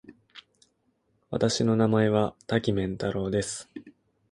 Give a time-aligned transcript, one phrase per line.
[1.29, 3.69] 私の名前は多岐麺太郎です。